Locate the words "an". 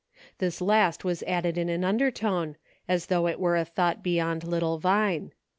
1.69-1.83